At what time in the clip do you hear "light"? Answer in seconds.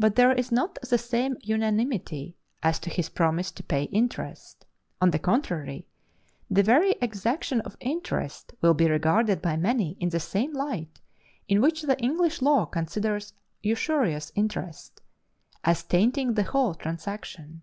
10.54-11.00